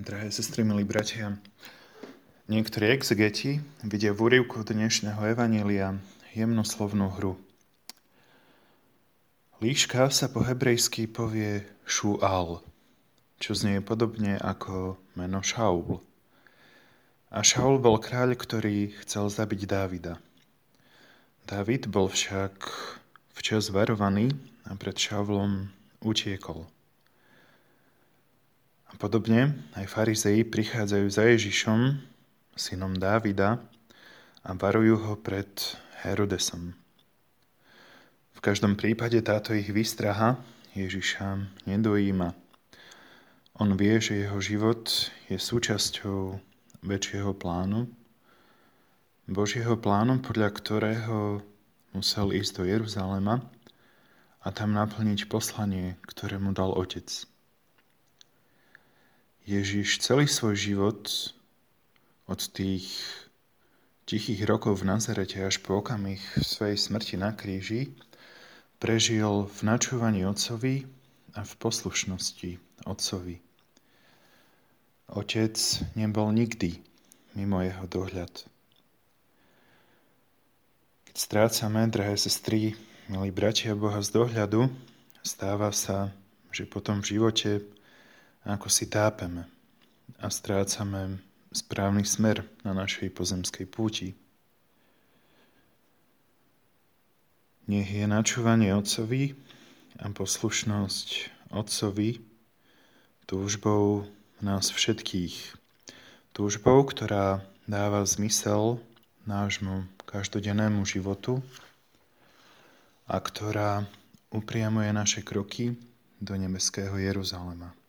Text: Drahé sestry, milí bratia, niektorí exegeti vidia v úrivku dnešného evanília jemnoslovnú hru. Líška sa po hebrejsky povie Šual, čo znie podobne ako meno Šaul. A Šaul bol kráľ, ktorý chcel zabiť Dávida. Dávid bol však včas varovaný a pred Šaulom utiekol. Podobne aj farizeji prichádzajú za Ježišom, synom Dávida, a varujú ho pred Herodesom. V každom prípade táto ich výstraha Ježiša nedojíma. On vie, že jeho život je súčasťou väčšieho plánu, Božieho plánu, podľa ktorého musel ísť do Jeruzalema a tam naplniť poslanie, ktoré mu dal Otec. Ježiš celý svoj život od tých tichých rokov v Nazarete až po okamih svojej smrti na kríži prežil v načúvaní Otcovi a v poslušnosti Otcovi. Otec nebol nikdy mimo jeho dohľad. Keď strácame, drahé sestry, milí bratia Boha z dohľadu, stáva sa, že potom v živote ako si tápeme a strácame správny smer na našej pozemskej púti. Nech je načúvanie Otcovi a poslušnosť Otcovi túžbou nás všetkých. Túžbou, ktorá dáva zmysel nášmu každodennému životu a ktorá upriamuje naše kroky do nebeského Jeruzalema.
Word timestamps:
Drahé 0.00 0.32
sestry, 0.32 0.64
milí 0.64 0.80
bratia, 0.80 1.36
niektorí 2.48 2.88
exegeti 2.88 3.60
vidia 3.84 4.16
v 4.16 4.32
úrivku 4.32 4.64
dnešného 4.64 5.20
evanília 5.36 5.92
jemnoslovnú 6.32 7.20
hru. 7.20 7.36
Líška 9.60 10.08
sa 10.08 10.32
po 10.32 10.40
hebrejsky 10.40 11.04
povie 11.04 11.68
Šual, 11.84 12.64
čo 13.36 13.52
znie 13.52 13.84
podobne 13.84 14.40
ako 14.40 14.96
meno 15.20 15.44
Šaul. 15.44 16.00
A 17.28 17.44
Šaul 17.44 17.76
bol 17.76 18.00
kráľ, 18.00 18.40
ktorý 18.40 18.96
chcel 19.04 19.28
zabiť 19.28 19.68
Dávida. 19.68 20.16
Dávid 21.44 21.92
bol 21.92 22.08
však 22.08 22.56
včas 23.36 23.68
varovaný 23.68 24.32
a 24.64 24.72
pred 24.80 24.96
Šaulom 24.96 25.68
utiekol. 26.00 26.64
Podobne 29.00 29.56
aj 29.80 29.88
farizeji 29.88 30.44
prichádzajú 30.44 31.08
za 31.08 31.24
Ježišom, 31.24 32.04
synom 32.52 32.92
Dávida, 33.00 33.56
a 34.44 34.52
varujú 34.52 35.00
ho 35.00 35.14
pred 35.16 35.48
Herodesom. 36.04 36.76
V 38.36 38.38
každom 38.44 38.76
prípade 38.76 39.16
táto 39.24 39.56
ich 39.56 39.72
výstraha 39.72 40.36
Ježiša 40.76 41.48
nedojíma. 41.64 42.36
On 43.56 43.72
vie, 43.72 43.96
že 44.04 44.28
jeho 44.28 44.36
život 44.36 44.88
je 45.32 45.40
súčasťou 45.40 46.36
väčšieho 46.84 47.32
plánu, 47.36 47.88
Božieho 49.30 49.80
plánu, 49.80 50.20
podľa 50.20 50.48
ktorého 50.52 51.40
musel 51.96 52.36
ísť 52.36 52.52
do 52.60 52.64
Jeruzalema 52.68 53.40
a 54.44 54.48
tam 54.52 54.76
naplniť 54.76 55.24
poslanie, 55.30 55.96
ktoré 56.04 56.36
mu 56.36 56.52
dal 56.52 56.76
Otec. 56.76 57.30
Ježiš 59.50 59.98
celý 59.98 60.30
svoj 60.30 60.54
život 60.54 61.10
od 62.30 62.40
tých 62.54 62.86
tichých 64.06 64.46
rokov 64.46 64.78
v 64.78 64.94
Nazarete 64.94 65.42
až 65.42 65.58
po 65.58 65.82
okamih 65.82 66.22
svojej 66.38 66.78
smrti 66.78 67.18
na 67.18 67.34
kríži 67.34 67.90
prežil 68.78 69.50
v 69.50 69.58
načúvaní 69.66 70.22
Otcovi 70.22 70.86
a 71.34 71.42
v 71.42 71.52
poslušnosti 71.58 72.62
Otcovi. 72.86 73.42
Otec 75.10 75.58
nebol 75.98 76.30
nikdy 76.30 76.78
mimo 77.34 77.58
jeho 77.58 77.90
dohľad. 77.90 78.30
Keď 81.10 81.16
strácame, 81.18 81.90
drahé 81.90 82.14
sestry, 82.14 82.78
milí 83.10 83.34
bratia 83.34 83.74
Boha 83.74 83.98
z 83.98 84.14
dohľadu, 84.14 84.70
stáva 85.26 85.74
sa, 85.74 86.14
že 86.54 86.70
potom 86.70 87.02
v 87.02 87.18
živote 87.18 87.79
ako 88.44 88.66
si 88.72 88.88
tápeme 88.88 89.44
a 90.20 90.26
strácame 90.32 91.20
správny 91.50 92.06
smer 92.06 92.46
na 92.62 92.72
našej 92.76 93.10
pozemskej 93.10 93.66
púti. 93.66 94.08
Nech 97.70 97.90
je 97.90 98.06
načúvanie 98.06 98.74
Otcovi 98.74 99.38
a 100.02 100.10
poslušnosť 100.10 101.08
Otcovi 101.54 102.18
túžbou 103.30 104.10
nás 104.42 104.74
všetkých. 104.74 105.54
Túžbou, 106.34 106.82
ktorá 106.82 107.46
dáva 107.70 108.02
zmysel 108.02 108.82
nášmu 109.22 109.86
každodennému 110.02 110.82
životu 110.82 111.38
a 113.06 113.22
ktorá 113.22 113.86
upriamuje 114.34 114.90
naše 114.90 115.22
kroky 115.22 115.78
do 116.18 116.34
nebeského 116.34 116.98
Jeruzalema. 116.98 117.79